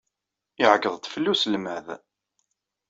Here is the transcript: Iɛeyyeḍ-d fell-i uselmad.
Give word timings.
Iɛeyyeḍ-d 0.63 1.05
fell-i 1.13 1.31
uselmad. 1.33 1.87